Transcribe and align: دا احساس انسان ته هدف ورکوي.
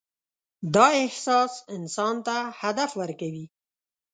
دا 0.75 0.87
احساس 1.03 1.53
انسان 1.77 2.15
ته 2.27 2.35
هدف 2.61 2.89
ورکوي. 3.01 3.45